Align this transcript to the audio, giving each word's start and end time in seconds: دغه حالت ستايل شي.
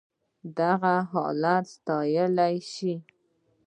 دغه 0.57 0.95
حالت 1.11 1.63
ستايل 1.75 2.37
شي. 2.71 2.93